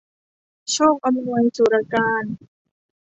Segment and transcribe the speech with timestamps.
[0.71, 2.25] โชคอำนวย สุรการ